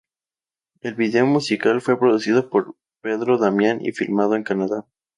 El 0.79 0.95
video 0.95 1.27
musical 1.27 1.79
fue 1.79 1.99
producido 1.99 2.49
por 2.49 2.75
Pedro 3.03 3.37
Damián 3.37 3.85
y 3.85 3.91
filmado 3.91 4.33
en 4.35 4.41
Canadá. 4.41 4.87